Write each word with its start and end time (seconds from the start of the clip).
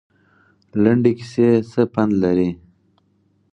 لنډې 0.83 1.11
کیسې 1.17 1.47
څه 1.71 1.81
پند 1.93 2.11
لري؟ 2.23 2.49